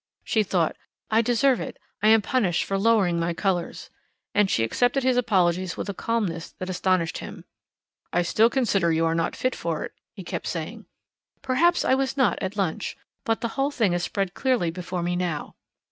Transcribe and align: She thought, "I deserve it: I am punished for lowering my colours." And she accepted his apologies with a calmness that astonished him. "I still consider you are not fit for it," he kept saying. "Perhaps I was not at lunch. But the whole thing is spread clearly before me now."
She 0.23 0.41
thought, 0.41 0.75
"I 1.11 1.21
deserve 1.21 1.59
it: 1.61 1.77
I 2.01 2.07
am 2.07 2.23
punished 2.23 2.63
for 2.63 2.79
lowering 2.79 3.19
my 3.19 3.35
colours." 3.35 3.91
And 4.33 4.49
she 4.49 4.63
accepted 4.63 5.03
his 5.03 5.15
apologies 5.15 5.77
with 5.77 5.89
a 5.89 5.93
calmness 5.93 6.53
that 6.57 6.71
astonished 6.71 7.19
him. 7.19 7.45
"I 8.11 8.23
still 8.23 8.49
consider 8.49 8.91
you 8.91 9.05
are 9.05 9.13
not 9.13 9.35
fit 9.35 9.55
for 9.55 9.83
it," 9.85 9.91
he 10.15 10.23
kept 10.23 10.47
saying. 10.47 10.87
"Perhaps 11.43 11.85
I 11.85 11.93
was 11.93 12.17
not 12.17 12.39
at 12.41 12.57
lunch. 12.57 12.97
But 13.25 13.41
the 13.41 13.49
whole 13.49 13.69
thing 13.69 13.93
is 13.93 14.01
spread 14.01 14.33
clearly 14.33 14.71
before 14.71 15.03
me 15.03 15.15
now." 15.15 15.53